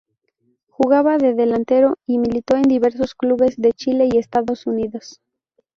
[0.69, 5.21] Jugaba de delantero y militó en diversos clubes de Chile y Estados Unidos.